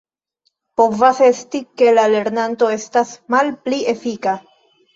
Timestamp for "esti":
1.27-1.61